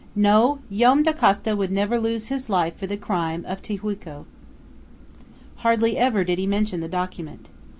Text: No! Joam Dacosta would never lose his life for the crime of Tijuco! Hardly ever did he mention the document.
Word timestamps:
No! 0.15 0.61
Joam 0.71 1.03
Dacosta 1.03 1.55
would 1.55 1.69
never 1.71 1.99
lose 1.99 2.29
his 2.29 2.49
life 2.49 2.75
for 2.75 2.87
the 2.87 2.97
crime 2.97 3.45
of 3.47 3.61
Tijuco! 3.61 4.25
Hardly 5.57 5.95
ever 5.95 6.23
did 6.23 6.39
he 6.39 6.47
mention 6.47 6.79
the 6.79 6.87
document. 6.89 7.49